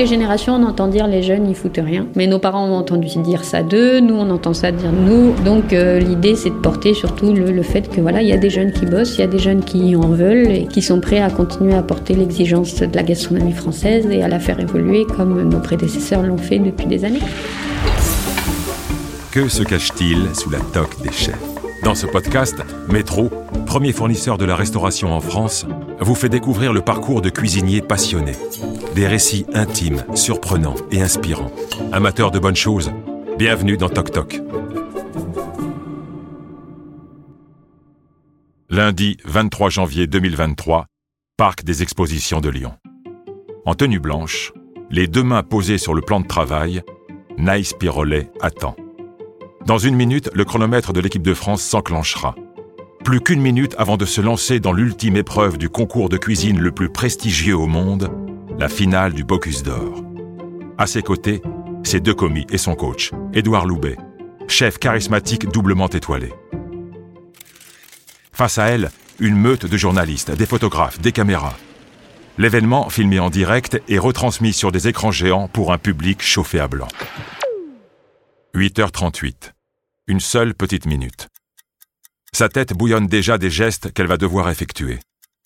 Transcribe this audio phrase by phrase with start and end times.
[0.00, 2.06] les générations, on entend dire les jeunes, ils foutent rien.
[2.16, 5.34] Mais nos parents ont entendu dire ça d'eux, nous, on entend ça dire nous.
[5.44, 8.48] Donc euh, l'idée, c'est de porter surtout le, fait que voilà, il y a des
[8.48, 11.20] jeunes qui bossent, il y a des jeunes qui en veulent et qui sont prêts
[11.20, 15.46] à continuer à porter l'exigence de la gastronomie française et à la faire évoluer comme
[15.46, 17.20] nos prédécesseurs l'ont fait depuis des années.
[19.32, 21.36] Que se cache-t-il sous la toque des chefs?
[21.84, 22.56] Dans ce podcast,
[22.88, 23.28] Métro,
[23.66, 25.66] premier fournisseur de la restauration en France,
[26.00, 28.36] vous fait découvrir le parcours de cuisiniers passionnés.
[28.94, 31.52] Des récits intimes, surprenants et inspirants.
[31.92, 32.90] Amateurs de bonnes choses,
[33.38, 34.40] bienvenue dans Toc Toc.
[38.68, 40.86] Lundi 23 janvier 2023,
[41.36, 42.74] Parc des Expositions de Lyon.
[43.64, 44.52] En tenue blanche,
[44.90, 46.82] les deux mains posées sur le plan de travail,
[47.38, 48.74] Naïs Pirolet attend.
[49.66, 52.34] Dans une minute, le chronomètre de l'équipe de France s'enclenchera.
[53.04, 56.72] Plus qu'une minute avant de se lancer dans l'ultime épreuve du concours de cuisine le
[56.72, 58.10] plus prestigieux au monde,
[58.60, 60.04] la finale du Bocuse d'Or.
[60.76, 61.40] À ses côtés,
[61.82, 63.96] ses deux commis et son coach, Édouard Loubet,
[64.48, 66.30] chef charismatique doublement étoilé.
[68.32, 71.56] Face à elle, une meute de journalistes, des photographes, des caméras.
[72.36, 76.68] L'événement, filmé en direct, est retransmis sur des écrans géants pour un public chauffé à
[76.68, 76.88] blanc.
[78.54, 79.52] 8h38.
[80.06, 81.28] Une seule petite minute.
[82.34, 84.98] Sa tête bouillonne déjà des gestes qu'elle va devoir effectuer.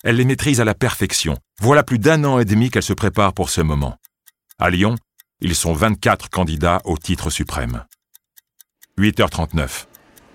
[0.07, 1.39] Elle les maîtrise à la perfection.
[1.61, 3.97] Voilà plus d'un an et demi qu'elle se prépare pour ce moment.
[4.59, 4.97] À Lyon,
[5.41, 7.85] ils sont 24 candidats au titre suprême.
[8.99, 9.87] 8h39.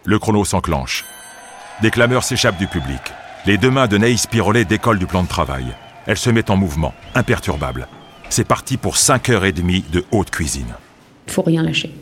[0.05, 1.05] Le chrono s'enclenche.
[1.83, 2.99] Des clameurs s'échappent du public.
[3.45, 5.67] Les deux mains de Naïs Pirolet décollent du plan de travail.
[6.07, 7.87] Elle se met en mouvement, imperturbable.
[8.29, 10.73] C'est parti pour 5 heures et demie de haute cuisine.
[11.27, 11.93] Faut rien lâcher.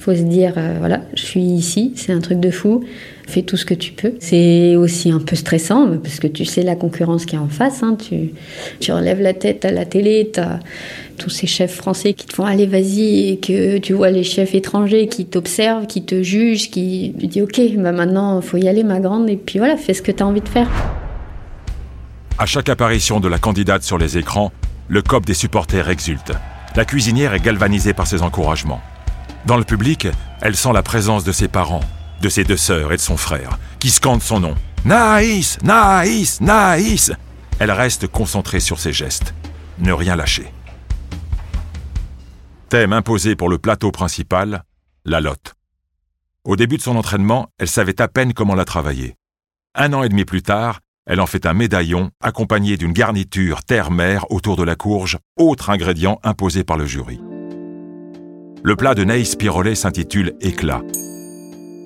[0.00, 2.82] Faut se dire, euh, voilà, je suis ici, c'est un truc de fou,
[3.28, 4.14] fais tout ce que tu peux.
[4.18, 7.82] C'est aussi un peu stressant, parce que tu sais la concurrence qui est en face.
[7.82, 7.96] Hein.
[7.96, 8.30] tu,
[8.80, 10.58] tu relèves la tête à la télé, tu as
[11.18, 14.54] tous ces chefs français qui te font aller vas-y, et que tu vois les chefs
[14.54, 18.84] étrangers qui t'observent, qui te jugent, qui tu dis ok, bah maintenant faut y aller
[18.84, 20.68] ma grande, et puis voilà, fais ce que tu as envie de faire.
[22.38, 24.50] À chaque apparition de la candidate sur les écrans,
[24.88, 26.32] le cop des supporters exulte.
[26.74, 28.80] La cuisinière est galvanisée par ses encouragements.
[29.46, 30.06] Dans le public,
[30.42, 31.84] elle sent la présence de ses parents,
[32.20, 34.54] de ses deux sœurs et de son frère, qui scandent son nom.
[34.84, 37.12] Naïs Naïs Naïs
[37.58, 39.34] Elle reste concentrée sur ses gestes.
[39.78, 40.52] Ne rien lâcher.
[42.68, 44.64] Thème imposé pour le plateau principal,
[45.04, 45.54] la lotte.
[46.44, 49.16] Au début de son entraînement, elle savait à peine comment la travailler.
[49.74, 54.24] Un an et demi plus tard, elle en fait un médaillon accompagné d'une garniture terre-mer
[54.30, 57.20] autour de la courge, autre ingrédient imposé par le jury.
[58.62, 60.82] Le plat de Naïs Pirolet s'intitule Éclat.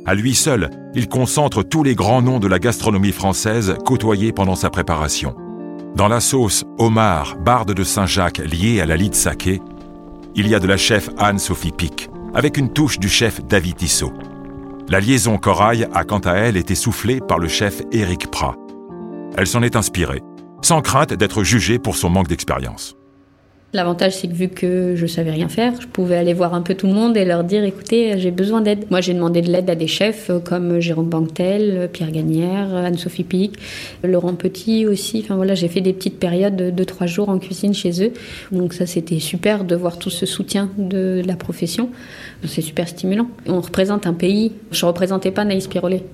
[0.07, 4.57] À lui seul, il concentre tous les grands noms de la gastronomie française côtoyés pendant
[4.57, 5.37] sa préparation.
[5.95, 9.63] Dans la sauce homard, barde de Saint-Jacques liée à la lit saké,
[10.35, 14.13] il y a de la chef Anne-Sophie Pic, avec une touche du chef David Tissot.
[14.89, 18.57] La liaison corail a quant à elle été soufflée par le chef Éric Prat.
[19.37, 20.23] Elle s'en est inspirée,
[20.61, 22.97] sans crainte d'être jugée pour son manque d'expérience.
[23.75, 26.77] L'avantage, c'est que vu que je savais rien faire, je pouvais aller voir un peu
[26.77, 28.85] tout le monde et leur dire écoutez, j'ai besoin d'aide.
[28.89, 33.25] Moi, j'ai demandé de l'aide à des chefs euh, comme Jérôme Banquetel, Pierre Gagnère, Anne-Sophie
[33.25, 33.59] Pic,
[34.05, 35.23] Laurent Petit aussi.
[35.25, 38.13] Enfin voilà, j'ai fait des petites périodes de 2-3 jours en cuisine chez eux.
[38.53, 41.89] Donc ça, c'était super de voir tout ce soutien de la profession.
[42.47, 43.27] C'est super stimulant.
[43.49, 44.53] On représente un pays.
[44.71, 46.05] Je représentais pas Naïs Pirolet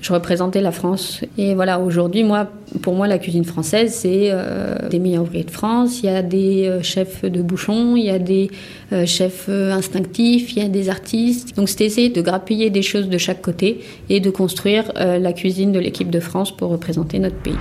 [0.00, 1.22] je représentais la France.
[1.36, 2.46] Et voilà, aujourd'hui, moi,
[2.82, 6.00] pour moi, la cuisine française, c'est euh, des meilleurs ouvriers de France.
[6.02, 8.50] Il y a des euh, chefs de bouchons, il y a des
[8.92, 11.56] euh, chefs instinctifs, il y a des artistes.
[11.56, 15.72] Donc, c'était essayer de grappiller des choses de chaque côté et de construire la cuisine
[15.72, 17.56] de l'équipe de France pour représenter notre pays.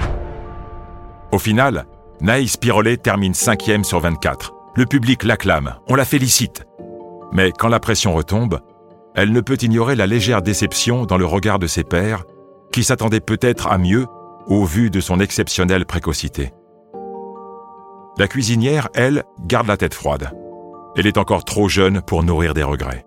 [1.32, 1.86] Au final,
[2.22, 4.54] Naïs Pirolet termine 5e sur 24.
[4.76, 6.64] Le public l'acclame, on la félicite.
[7.32, 8.60] Mais quand la pression retombe,
[9.18, 12.24] elle ne peut ignorer la légère déception dans le regard de ses pairs,
[12.72, 14.06] qui s'attendaient peut-être à mieux
[14.48, 16.54] au vu de son exceptionnelle précocité.
[18.18, 20.32] La cuisinière, elle, garde la tête froide.
[20.96, 23.06] Elle est encore trop jeune pour nourrir des regrets.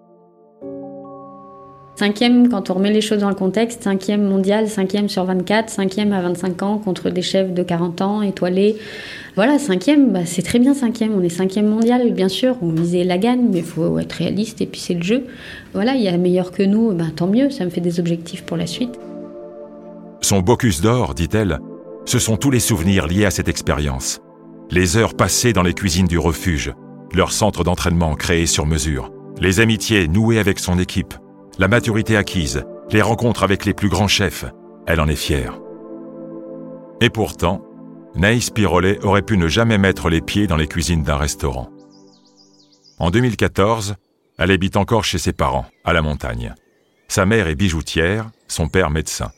[1.96, 6.14] Cinquième, quand on remet les choses dans le contexte, cinquième mondial, cinquième sur 24, cinquième
[6.14, 8.76] à 25 ans contre des chefs de 40 ans, étoilés.
[9.34, 11.12] Voilà, cinquième, bah, c'est très bien cinquième.
[11.14, 12.56] On est cinquième mondial, bien sûr.
[12.62, 15.26] On visait la gagne, mais il faut être réaliste et puis c'est le jeu.
[15.74, 18.44] Voilà, il y a meilleur que nous, bah, tant mieux, ça me fait des objectifs
[18.44, 18.98] pour la suite.
[20.30, 21.58] Son bocus d'or, dit-elle,
[22.04, 24.20] ce sont tous les souvenirs liés à cette expérience.
[24.70, 26.72] Les heures passées dans les cuisines du refuge,
[27.12, 29.10] leur centre d'entraînement créé sur mesure,
[29.40, 31.14] les amitiés nouées avec son équipe,
[31.58, 34.44] la maturité acquise, les rencontres avec les plus grands chefs,
[34.86, 35.58] elle en est fière.
[37.00, 37.64] Et pourtant,
[38.14, 41.70] Naïs Pirolet aurait pu ne jamais mettre les pieds dans les cuisines d'un restaurant.
[43.00, 43.96] En 2014,
[44.38, 46.54] elle habite encore chez ses parents, à la montagne.
[47.08, 49.32] Sa mère est bijoutière, son père médecin.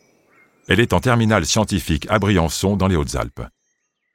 [0.72, 3.42] Elle est en terminale scientifique à Briançon, dans les Hautes-Alpes.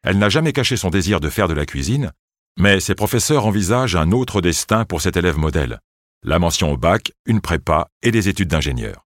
[0.01, 2.11] Elle n'a jamais caché son désir de faire de la cuisine,
[2.57, 5.79] mais ses professeurs envisagent un autre destin pour cet élève modèle.
[6.23, 9.05] La mention au bac, une prépa et des études d'ingénieur.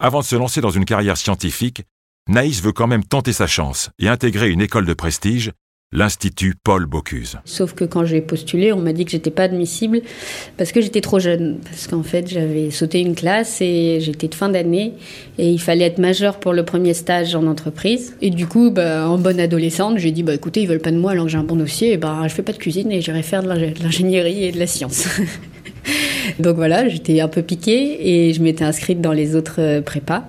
[0.00, 1.84] Avant de se lancer dans une carrière scientifique,
[2.28, 5.52] Naïs veut quand même tenter sa chance et intégrer une école de prestige,
[5.96, 7.38] l'Institut Paul Bocuse.
[7.46, 10.02] Sauf que quand j'ai postulé, on m'a dit que j'étais pas admissible
[10.58, 11.56] parce que j'étais trop jeune.
[11.64, 14.92] Parce qu'en fait, j'avais sauté une classe et j'étais de fin d'année
[15.38, 18.14] et il fallait être majeur pour le premier stage en entreprise.
[18.20, 20.98] Et du coup, bah, en bonne adolescente, j'ai dit bah écoutez, ils veulent pas de
[20.98, 23.00] moi alors que j'ai un bon dossier, et bah je fais pas de cuisine et
[23.00, 23.48] j'irai faire de
[23.82, 25.06] l'ingénierie et de la science.
[26.38, 30.24] Donc voilà, j'étais un peu piquée et je m'étais inscrite dans les autres euh, prépas.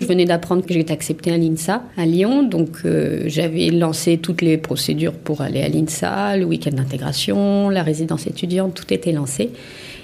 [0.00, 4.42] Je venais d'apprendre que j'étais acceptée à l'INSA à Lyon, donc euh, j'avais lancé toutes
[4.42, 9.50] les procédures pour aller à l'INSA, le week-end d'intégration, la résidence étudiante, tout était lancé.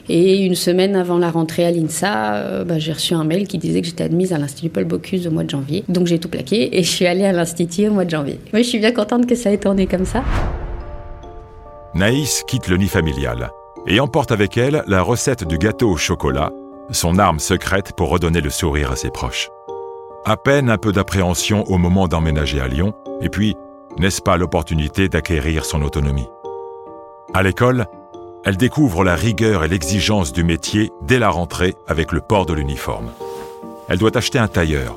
[0.09, 3.59] Et une semaine avant la rentrée à l'INSA, euh, bah, j'ai reçu un mail qui
[3.59, 5.85] disait que j'étais admise à l'Institut Paul Bocuse au mois de janvier.
[5.89, 8.39] Donc j'ai tout plaqué et je suis allée à l'Institut au mois de janvier.
[8.53, 10.25] Oui, je suis bien contente que ça ait tourné comme ça.
[11.95, 13.51] Naïs quitte le nid familial
[13.87, 16.51] et emporte avec elle la recette du gâteau au chocolat,
[16.91, 19.49] son arme secrète pour redonner le sourire à ses proches.
[20.27, 23.57] À peine un peu d'appréhension au moment d'emménager à Lyon, et puis,
[23.99, 26.27] n'est-ce pas l'opportunité d'acquérir son autonomie?
[27.35, 27.85] À l'école,
[28.47, 32.55] elle découvre la rigueur et l'exigence du métier dès la rentrée avec le port de
[32.55, 33.11] l'uniforme.
[33.91, 34.97] Elle doit acheter un tailleur.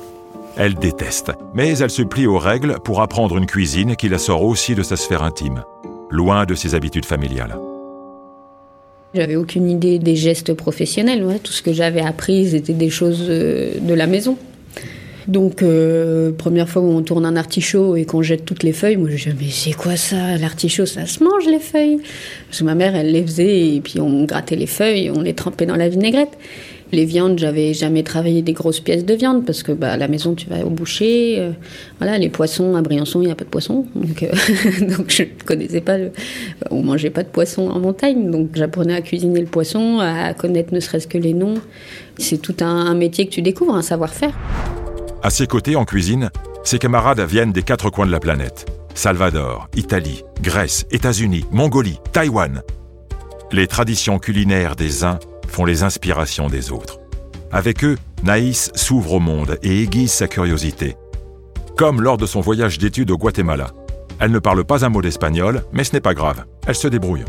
[0.56, 4.44] Elle déteste, mais elle se plie aux règles pour apprendre une cuisine qui la sort
[4.44, 5.65] aussi de sa sphère intime,
[6.09, 7.59] loin de ses habitudes familiales.
[9.13, 11.41] J'avais aucune idée des gestes professionnels.
[11.44, 14.38] Tout ce que j'avais appris, c'était des choses euh, de la maison.
[15.27, 18.95] Donc, euh, première fois où on tourne un artichaut et qu'on jette toutes les feuilles,
[18.95, 20.38] moi je dis mais c'est quoi ça?
[20.38, 22.00] L'artichaut, ça se mange les feuilles
[22.47, 25.33] Parce que ma mère, elle les faisait et puis on grattait les feuilles, on les
[25.33, 26.38] trempait dans la vinaigrette.
[26.94, 30.07] Les viandes, j'avais jamais travaillé des grosses pièces de viande parce que bah, à la
[30.07, 31.35] maison, tu vas au boucher.
[31.38, 31.51] Euh,
[32.00, 33.85] voilà, les poissons, à Briançon, il n'y a pas de poisson.
[33.94, 34.31] Donc, euh,
[34.97, 35.97] donc je ne connaissais pas.
[35.97, 36.12] Le...
[36.71, 38.31] On mangeait pas de poisson en montagne.
[38.31, 41.56] Donc j'apprenais à cuisiner le poisson, à connaître ne serait-ce que les noms.
[42.18, 44.33] C'est tout un métier que tu découvres, un savoir-faire.
[45.27, 46.31] À ses côtés, en cuisine,
[46.63, 48.65] ses camarades viennent des quatre coins de la planète.
[48.94, 52.62] Salvador, Italie, Grèce, États-Unis, Mongolie, Taïwan.
[53.51, 55.19] Les traditions culinaires des uns
[55.50, 57.01] font les inspirations des autres.
[57.51, 60.95] Avec eux, Naïs s'ouvre au monde et aiguise sa curiosité.
[61.75, 63.71] Comme lors de son voyage d'études au Guatemala.
[64.21, 67.25] Elle ne parle pas un mot d'espagnol, mais ce n'est pas grave, elle se débrouille.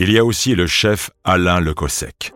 [0.00, 2.32] Il y a aussi le chef Alain Lecossec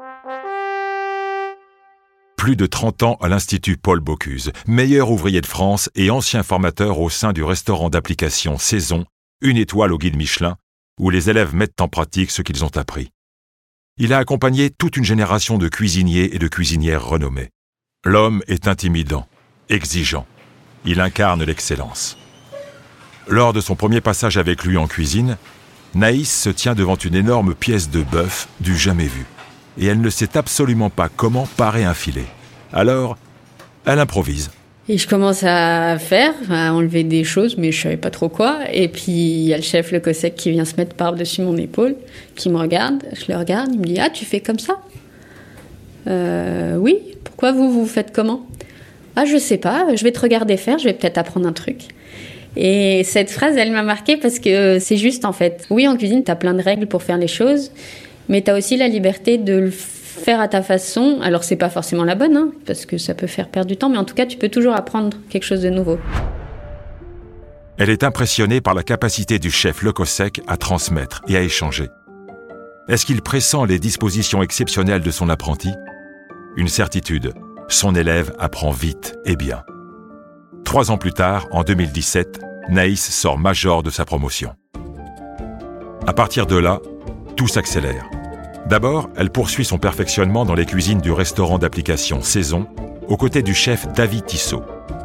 [2.40, 6.98] plus de 30 ans à l'Institut Paul Bocuse, meilleur ouvrier de France et ancien formateur
[6.98, 9.04] au sein du restaurant d'application Saison,
[9.42, 10.56] une étoile au guide Michelin,
[10.98, 13.10] où les élèves mettent en pratique ce qu'ils ont appris.
[13.98, 17.50] Il a accompagné toute une génération de cuisiniers et de cuisinières renommés.
[18.06, 19.28] L'homme est intimidant,
[19.68, 20.26] exigeant.
[20.86, 22.16] Il incarne l'excellence.
[23.28, 25.36] Lors de son premier passage avec lui en cuisine,
[25.94, 29.26] Naïs se tient devant une énorme pièce de bœuf du jamais vu
[29.78, 32.26] et elle ne sait absolument pas comment parer un filet.
[32.72, 33.16] Alors,
[33.86, 34.50] elle improvise.
[34.88, 38.58] Et je commence à faire, à enlever des choses, mais je savais pas trop quoi.
[38.72, 41.56] Et puis il y a le chef Le Cossec qui vient se mettre par-dessus mon
[41.56, 41.94] épaule,
[42.34, 43.02] qui me regarde.
[43.12, 44.80] Je le regarde, il me dit Ah, tu fais comme ça?
[46.08, 48.46] Euh, Oui, pourquoi vous, vous faites comment?
[49.14, 51.82] Ah, je sais pas, je vais te regarder faire, je vais peut-être apprendre un truc.
[52.56, 55.66] Et cette phrase, elle m'a marquée parce que c'est juste en fait.
[55.70, 57.70] Oui, en cuisine, tu as plein de règles pour faire les choses
[58.30, 61.18] mais tu as aussi la liberté de le faire à ta façon.
[61.22, 63.88] Alors, c'est pas forcément la bonne, hein, parce que ça peut faire perdre du temps,
[63.88, 65.98] mais en tout cas, tu peux toujours apprendre quelque chose de nouveau.
[67.78, 69.92] Elle est impressionnée par la capacité du chef Le
[70.46, 71.88] à transmettre et à échanger.
[72.88, 75.70] Est-ce qu'il pressent les dispositions exceptionnelles de son apprenti?
[76.56, 77.32] Une certitude,
[77.68, 79.62] son élève apprend vite et bien.
[80.64, 84.54] Trois ans plus tard, en 2017, Naïs sort major de sa promotion.
[86.06, 86.80] À partir de là,
[87.36, 88.10] tout s'accélère.
[88.70, 92.68] D'abord, elle poursuit son perfectionnement dans les cuisines du restaurant d'application Saison,
[93.08, 94.62] aux côtés du chef David Tissot,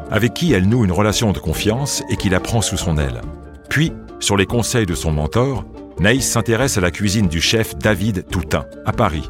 [0.08, 3.22] avec qui elle noue une relation de confiance et qui la prend sous son aile.
[3.68, 5.64] Puis, sur les conseils de son mentor,
[5.98, 9.28] Naïs s'intéresse à la cuisine du chef David Toutain, à Paris.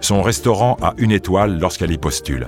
[0.00, 2.46] Son restaurant a une étoile lorsqu'elle y postule.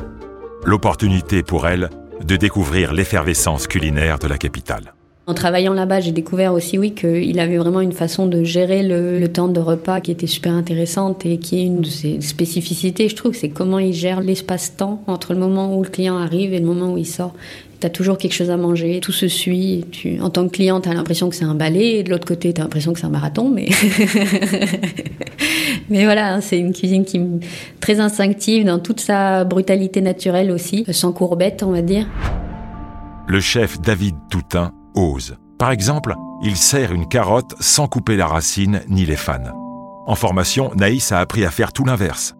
[0.64, 1.90] L'opportunité pour elle
[2.24, 4.94] de découvrir l'effervescence culinaire de la capitale.
[5.26, 9.26] En travaillant là-bas, j'ai découvert aussi, oui, qu'il avait vraiment une façon de gérer le,
[9.28, 13.16] temps de repas qui était super intéressante et qui est une de ses spécificités, je
[13.16, 16.66] trouve, c'est comment il gère l'espace-temps entre le moment où le client arrive et le
[16.66, 17.32] moment où il sort.
[17.80, 19.86] Tu as toujours quelque chose à manger, tout se suit.
[19.90, 22.26] Tu, en tant que client, tu as l'impression que c'est un ballet, et de l'autre
[22.26, 23.70] côté, tu as l'impression que c'est un marathon, mais.
[25.88, 27.26] mais voilà, hein, c'est une cuisine qui est
[27.80, 32.06] très instinctive dans toute sa brutalité naturelle aussi, sans courbette, on va dire.
[33.26, 35.36] Le chef David Toutain ose.
[35.58, 39.52] Par exemple, il sert une carotte sans couper la racine ni les fans.
[40.06, 42.34] En formation, Naïs a appris à faire tout l'inverse.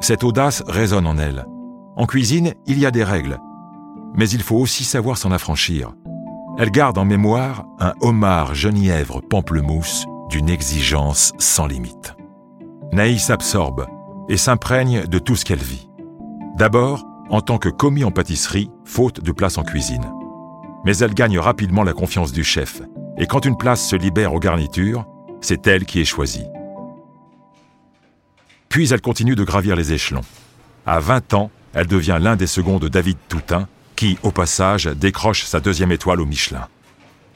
[0.00, 1.46] Cette audace résonne en elle.
[1.96, 3.38] En cuisine, il y a des règles,
[4.14, 5.92] mais il faut aussi savoir s'en affranchir.
[6.58, 12.14] Elle garde en mémoire un homard genièvre pamplemousse d'une exigence sans limite.
[12.92, 13.86] Naïs absorbe
[14.28, 15.88] et s'imprègne de tout ce qu'elle vit.
[16.56, 20.10] D'abord, en tant que commis en pâtisserie, faute de place en cuisine.
[20.84, 22.82] Mais elle gagne rapidement la confiance du chef,
[23.18, 25.06] et quand une place se libère aux garnitures,
[25.40, 26.46] c'est elle qui est choisie.
[28.68, 30.24] Puis elle continue de gravir les échelons.
[30.86, 35.44] À 20 ans, elle devient l'un des seconds de David Toutain, qui, au passage, décroche
[35.44, 36.68] sa deuxième étoile au Michelin.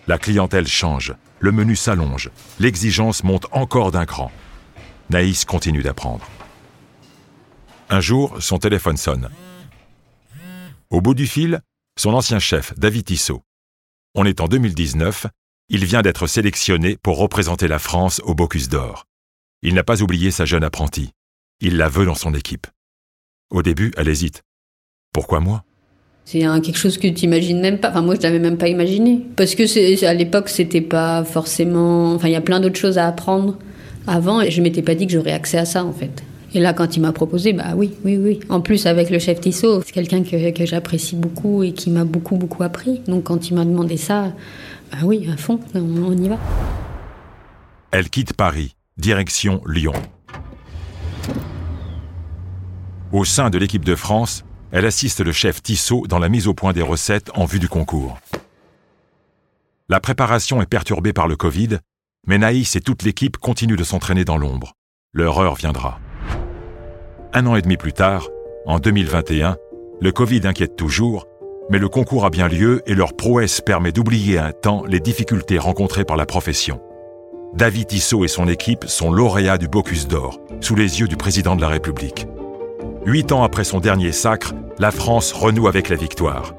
[0.07, 2.31] La clientèle change, le menu s'allonge,
[2.61, 4.31] l'exigence monte encore d'un cran.
[5.11, 6.27] Naïs continue d'apprendre.
[7.91, 9.29] Un jour, son téléphone sonne.
[10.91, 11.61] Au bout du fil,
[11.99, 13.43] son ancien chef, David Tissot.
[14.15, 15.27] On est en 2019,
[15.69, 19.07] il vient d'être sélectionné pour représenter la France au Bocuse d'Or.
[19.63, 21.11] Il n'a pas oublié sa jeune apprentie.
[21.61, 22.67] Il la veut dans son équipe.
[23.51, 24.43] Au début, elle hésite.
[25.13, 25.65] Pourquoi moi?
[26.25, 27.91] C'est quelque chose que tu imagines même pas.
[27.91, 29.27] Enfin, moi, je l'avais même pas imaginé.
[29.37, 32.15] Parce que à l'époque, c'était pas forcément.
[32.15, 33.59] Enfin, il y a plein d'autres choses à apprendre
[34.07, 36.23] avant et je m'étais pas dit que j'aurais accès à ça, en fait.
[36.55, 38.41] Et là, quand il m'a proposé, bah oui, oui, oui.
[38.51, 42.37] En plus, avec le chef Tissot, c'est quelqu'un que, j'apprécie beaucoup et qui m'a beaucoup,
[42.37, 43.01] beaucoup appris.
[43.07, 44.33] Donc, quand il m'a demandé ça,
[44.91, 46.39] bah oui, à fond, on y va.
[47.91, 49.95] Elle quitte Paris, direction Lyon.
[53.13, 56.55] Au sein de l'équipe de France, elle assiste le chef Tissot dans la mise au
[56.55, 58.19] point des recettes en vue du concours.
[59.89, 61.79] La préparation est perturbée par le Covid,
[62.27, 64.73] mais Naïs et toute l'équipe continuent de s'entraîner dans l'ombre.
[65.13, 65.99] Leur heure viendra.
[67.35, 68.29] Un an et demi plus tard,
[68.67, 69.57] en 2021,
[70.03, 71.27] le Covid inquiète toujours,
[71.71, 75.59] mais le concours a bien lieu et leur prouesse permet d'oublier un temps les difficultés
[75.59, 76.83] rencontrées par la profession.
[77.55, 81.57] David Tissot et son équipe sont lauréats du Bocuse d'Or, sous les yeux du président
[81.57, 82.27] de la République.
[83.07, 86.55] Huit ans après son dernier sacre, la France renoue avec la victoire.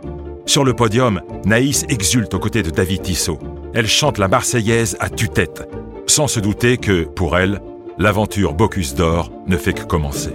[0.48, 3.38] Sur le podium, Naïs exulte aux côtés de David Tissot.
[3.76, 5.70] Elle chante la Marseillaise à tue-tête,
[6.08, 7.62] sans se douter que, pour elle,
[8.00, 10.34] l'aventure Bocuse d'Or ne fait que commencer.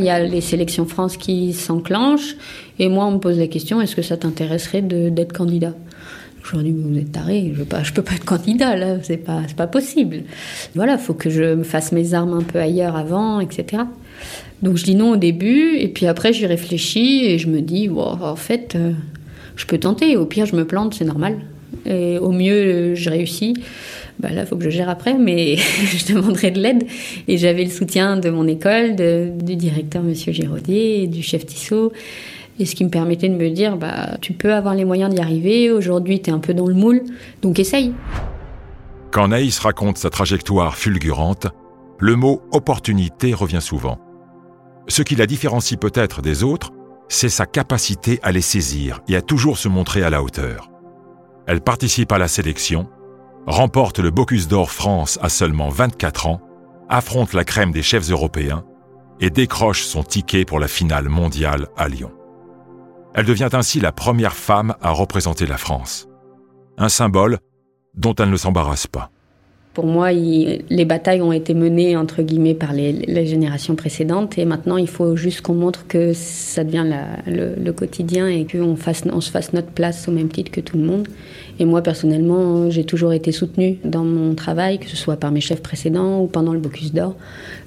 [0.00, 2.34] Il y a les sélections France qui s'enclenchent,
[2.78, 5.74] et moi on me pose la question est-ce que ça t'intéresserait d'être candidat?
[6.42, 9.42] Je leur dis, vous êtes taré, je ne peux pas être candidat, là, c'est pas,
[9.54, 10.22] pas possible.
[10.74, 13.82] Voilà, il faut que je me fasse mes armes un peu ailleurs avant, etc.
[14.62, 17.90] Donc je dis non au début, et puis après j'y réfléchis, et je me dis,
[17.90, 18.92] en fait, euh,
[19.54, 21.40] je peux tenter, au pire je me plante, c'est normal.
[21.84, 23.54] Et au mieux, je réussis.
[24.20, 26.84] Bah là, il faut que je gère après, mais je demanderai de l'aide.
[27.26, 31.92] Et j'avais le soutien de mon école, du directeur, Monsieur Giraudier, du chef Tissot
[32.60, 35.20] et ce qui me permettait de me dire, bah, tu peux avoir les moyens d'y
[35.20, 37.02] arriver, aujourd'hui tu es un peu dans le moule,
[37.40, 37.94] donc essaye.
[39.10, 41.46] Quand Naïs raconte sa trajectoire fulgurante,
[41.98, 43.98] le mot opportunité revient souvent.
[44.88, 46.70] Ce qui la différencie peut-être des autres,
[47.08, 50.70] c'est sa capacité à les saisir et à toujours se montrer à la hauteur.
[51.46, 52.88] Elle participe à la sélection,
[53.46, 56.40] remporte le Bocuse d'Or France à seulement 24 ans,
[56.88, 58.64] affronte la crème des chefs européens
[59.20, 62.12] et décroche son ticket pour la finale mondiale à Lyon.
[63.14, 66.08] Elle devient ainsi la première femme à représenter la France.
[66.78, 67.38] Un symbole
[67.94, 69.10] dont elle ne s'embarrasse pas.
[69.72, 74.76] Pour moi, les batailles ont été menées entre guillemets par les, générations précédentes et maintenant
[74.76, 76.84] il faut juste qu'on montre que ça devient
[77.28, 78.76] le, quotidien et qu'on
[79.12, 81.06] on se fasse notre place au même titre que tout le monde.
[81.60, 85.40] Et moi personnellement, j'ai toujours été soutenue dans mon travail, que ce soit par mes
[85.40, 87.14] chefs précédents ou pendant le Bocuse d'Or.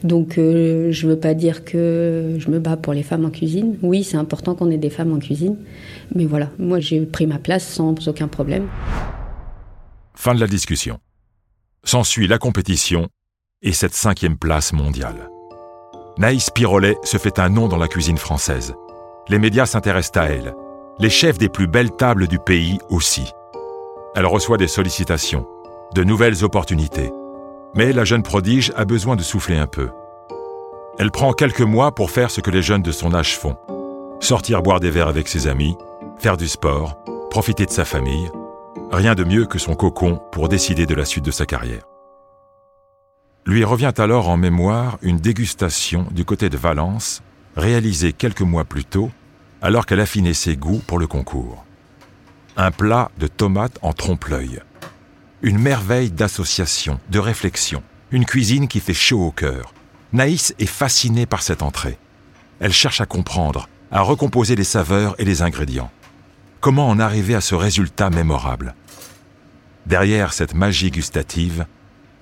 [0.04, 3.30] Donc euh, je ne veux pas dire que je me bats pour les femmes en
[3.30, 3.78] cuisine.
[3.82, 5.56] Oui, c'est important qu'on ait des femmes en cuisine,
[6.14, 8.68] mais voilà, moi j'ai pris ma place sans aucun problème.
[10.16, 11.00] Fin de la discussion.
[11.86, 13.10] S'ensuit la compétition
[13.62, 15.30] et cette cinquième place mondiale.
[16.18, 18.74] Naïs Pirolet se fait un nom dans la cuisine française.
[19.28, 20.56] Les médias s'intéressent à elle.
[21.00, 23.30] Les chefs des plus belles tables du pays aussi.
[24.16, 25.46] Elle reçoit des sollicitations,
[25.94, 27.12] de nouvelles opportunités.
[27.76, 29.90] Mais la jeune prodige a besoin de souffler un peu.
[31.00, 33.58] Elle prend quelques mois pour faire ce que les jeunes de son âge font.
[34.22, 35.76] Sortir boire des verres avec ses amis,
[36.18, 36.98] faire du sport,
[37.30, 38.32] profiter de sa famille,
[38.94, 41.82] Rien de mieux que son cocon pour décider de la suite de sa carrière.
[43.44, 47.24] Lui revient alors en mémoire une dégustation du côté de Valence,
[47.56, 49.10] réalisée quelques mois plus tôt,
[49.64, 51.66] alors qu'elle affinait ses goûts pour le concours.
[52.56, 54.62] Un plat de tomates en trompe-l'œil.
[55.42, 57.82] Une merveille d'association, de réflexion,
[58.12, 59.74] une cuisine qui fait chaud au cœur.
[60.12, 61.98] Naïs est fascinée par cette entrée.
[62.60, 65.90] Elle cherche à comprendre, à recomposer les saveurs et les ingrédients.
[66.64, 68.74] Comment en arriver à ce résultat mémorable
[69.86, 71.66] Derrière cette magie gustative,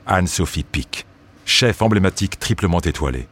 [0.07, 1.05] Anne-Sophie Pic,
[1.45, 3.27] chef emblématique triplement étoilé.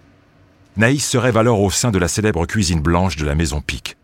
[0.78, 3.98] Naïs se rêve alors au sein de la célèbre cuisine blanche de la maison Pic.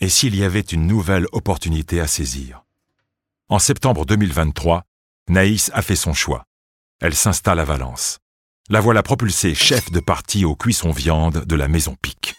[0.00, 2.64] Et s'il y avait une nouvelle opportunité à saisir
[3.48, 4.82] En septembre 2023,
[5.28, 6.46] Naïs a fait son choix.
[7.00, 8.18] Elle s'installe à Valence.
[8.70, 12.34] La voilà propulsée chef de partie aux cuissons viande de la maison Pic.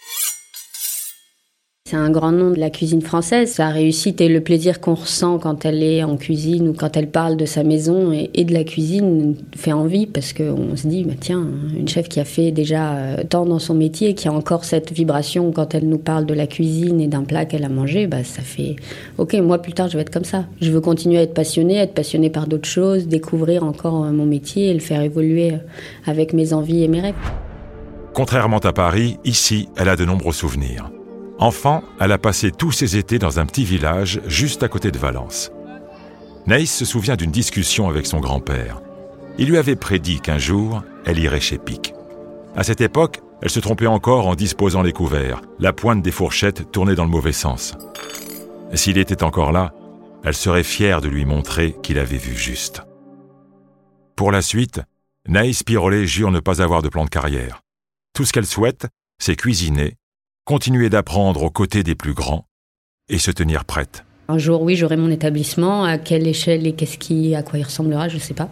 [1.90, 3.50] C'est un grand nom de la cuisine française.
[3.50, 7.08] Sa réussite et le plaisir qu'on ressent quand elle est en cuisine ou quand elle
[7.08, 11.14] parle de sa maison et, de la cuisine fait envie parce qu'on se dit, bah,
[11.18, 14.66] tiens, une chef qui a fait déjà euh, tant dans son métier, qui a encore
[14.66, 18.06] cette vibration quand elle nous parle de la cuisine et d'un plat qu'elle a mangé,
[18.06, 18.76] bah, ça fait,
[19.16, 20.44] ok, moi plus tard je vais être comme ça.
[20.60, 24.26] Je veux continuer à être passionnée, être passionnée par d'autres choses, découvrir encore euh, mon
[24.26, 25.58] métier et le faire évoluer euh,
[26.04, 27.14] avec mes envies et mes rêves.
[28.12, 30.90] Contrairement à Paris, ici, elle a de nombreux souvenirs.
[31.40, 34.98] Enfant, elle a passé tous ses étés dans un petit village juste à côté de
[34.98, 35.52] Valence.
[36.46, 38.80] Naïs se souvient d'une discussion avec son grand-père.
[39.38, 41.94] Il lui avait prédit qu'un jour, elle irait chez Pic.
[42.56, 46.72] À cette époque, elle se trompait encore en disposant les couverts, la pointe des fourchettes
[46.72, 47.76] tournée dans le mauvais sens.
[48.74, 49.72] S'il était encore là,
[50.24, 52.82] elle serait fière de lui montrer qu'il avait vu juste.
[54.16, 54.80] Pour la suite,
[55.28, 57.62] Naïs Pirolet jure ne pas avoir de plan de carrière.
[58.12, 58.88] Tout ce qu'elle souhaite,
[59.20, 59.94] c'est cuisiner
[60.48, 62.46] continuer d'apprendre aux côtés des plus grands
[63.10, 64.06] et se tenir prête.
[64.28, 65.84] Un jour, oui, j'aurai mon établissement.
[65.84, 68.48] À quelle échelle et qu'est-ce qui, à quoi il ressemblera, je ne sais pas.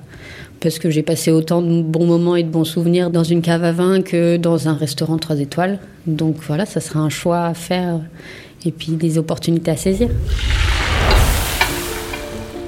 [0.61, 3.65] Parce que j'ai passé autant de bons moments et de bons souvenirs dans une cave
[3.65, 5.79] à vin que dans un restaurant 3 étoiles.
[6.07, 7.99] Donc voilà, ça sera un choix à faire
[8.67, 10.11] et puis des opportunités à saisir.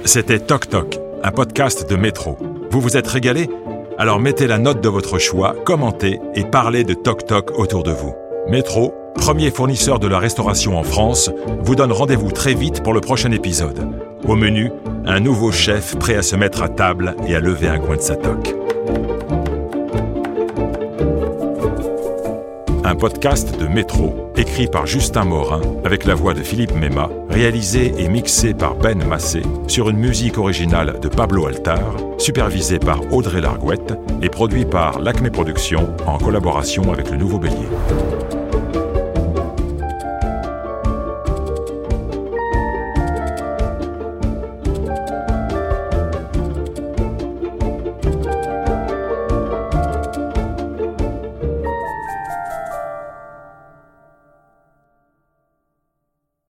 [0.06, 2.38] C'était Toc Toc, un podcast de métro.
[2.70, 3.50] Vous vous êtes régalé?
[3.98, 7.90] Alors mettez la note de votre choix, commentez et parlez de Toc Toc autour de
[7.90, 8.14] vous.
[8.48, 11.30] Métro, premier fournisseur de la restauration en France,
[11.60, 13.92] vous donne rendez-vous très vite pour le prochain épisode.
[14.26, 14.72] Au menu,
[15.04, 18.00] un nouveau chef prêt à se mettre à table et à lever un coin de
[18.00, 18.54] sa toque.
[22.84, 27.92] Un podcast de Métro, écrit par Justin Morin, avec la voix de Philippe Mema, réalisé
[27.98, 33.42] et mixé par Ben Massé, sur une musique originale de Pablo Altar, supervisé par Audrey
[33.42, 37.68] Largouette et produit par l'Acme Productions en collaboration avec le Nouveau Bélier.